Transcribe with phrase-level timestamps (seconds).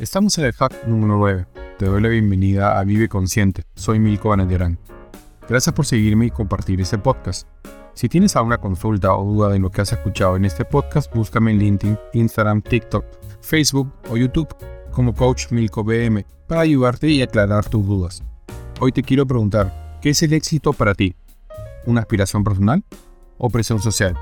[0.00, 1.46] Estamos en el hack número 9.
[1.78, 3.62] Te doy la bienvenida a Vive Consciente.
[3.76, 4.76] Soy Milko Bananderán.
[5.48, 7.46] Gracias por seguirme y compartir este podcast.
[7.94, 11.52] Si tienes alguna consulta o duda de lo que has escuchado en este podcast, búscame
[11.52, 13.04] en LinkedIn, Instagram, TikTok,
[13.40, 14.48] Facebook o YouTube
[14.90, 18.24] como Coach Milko BM para ayudarte y aclarar tus dudas.
[18.80, 21.14] Hoy te quiero preguntar, ¿qué es el éxito para ti?
[21.86, 22.82] ¿Una aspiración personal
[23.38, 24.16] o presión social?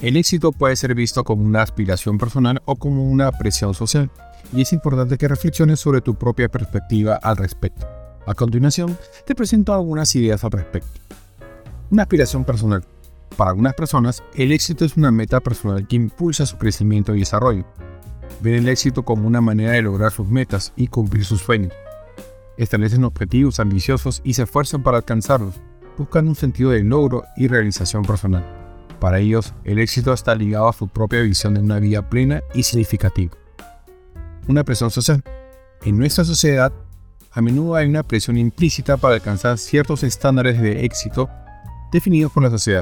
[0.00, 4.10] El éxito puede ser visto como una aspiración personal o como una presión social,
[4.52, 7.86] y es importante que reflexiones sobre tu propia perspectiva al respecto.
[8.26, 11.00] A continuación, te presento algunas ideas al respecto.
[11.90, 12.84] Una aspiración personal.
[13.36, 17.64] Para algunas personas, el éxito es una meta personal que impulsa su crecimiento y desarrollo.
[18.40, 21.72] Ven el éxito como una manera de lograr sus metas y cumplir sus sueños.
[22.56, 25.54] Establecen objetivos ambiciosos y se esfuerzan para alcanzarlos,
[25.98, 28.53] buscando un sentido de logro y realización personal.
[29.04, 32.62] Para ellos, el éxito está ligado a su propia visión de una vida plena y
[32.62, 33.36] significativa.
[34.48, 35.22] Una presión social.
[35.82, 36.72] En nuestra sociedad,
[37.30, 41.28] a menudo hay una presión implícita para alcanzar ciertos estándares de éxito
[41.92, 42.80] definidos por la sociedad.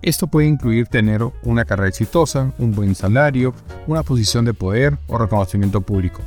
[0.00, 3.52] Esto puede incluir tener una carrera exitosa, un buen salario,
[3.88, 6.20] una posición de poder o reconocimiento público.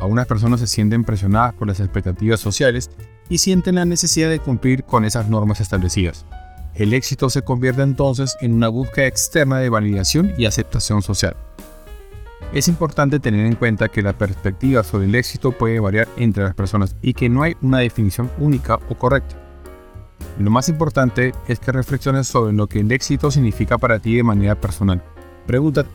[0.00, 2.90] Algunas personas se sienten presionadas por las expectativas sociales
[3.28, 6.24] y sienten la necesidad de cumplir con esas normas establecidas.
[6.76, 11.34] El éxito se convierte entonces en una búsqueda externa de validación y aceptación social.
[12.52, 16.54] Es importante tener en cuenta que la perspectiva sobre el éxito puede variar entre las
[16.54, 19.36] personas y que no hay una definición única o correcta.
[20.38, 24.22] Lo más importante es que reflexiones sobre lo que el éxito significa para ti de
[24.22, 25.02] manera personal.
[25.46, 25.88] Pregúntate,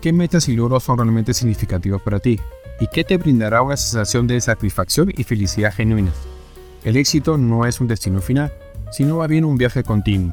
[0.00, 2.40] ¿qué metas y logros son realmente significativos para ti?
[2.80, 6.14] ¿Y qué te brindará una sensación de satisfacción y felicidad genuinas?
[6.84, 8.50] El éxito no es un destino final,
[8.92, 10.32] sino va bien un viaje continuo.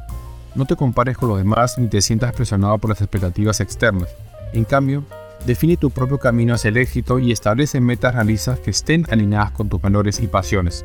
[0.54, 4.08] No te compares con los demás ni te sientas presionado por las expectativas externas.
[4.52, 5.04] En cambio,
[5.46, 9.68] define tu propio camino hacia el éxito y establece metas realistas que estén alineadas con
[9.68, 10.84] tus valores y pasiones.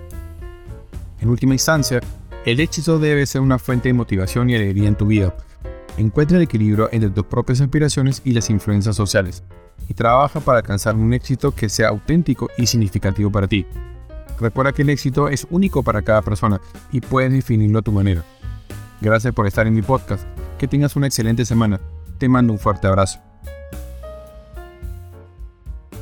[1.20, 2.00] En última instancia,
[2.46, 5.36] el éxito debe ser una fuente de motivación y alegría en tu vida.
[5.98, 9.44] Encuentra el equilibrio entre tus propias aspiraciones y las influencias sociales,
[9.88, 13.66] y trabaja para alcanzar un éxito que sea auténtico y significativo para ti.
[14.40, 16.60] Recuerda que el éxito es único para cada persona
[16.92, 18.24] y puedes definirlo a tu manera.
[19.02, 20.26] Gracias por estar en mi podcast.
[20.58, 21.80] Que tengas una excelente semana.
[22.18, 23.20] Te mando un fuerte abrazo.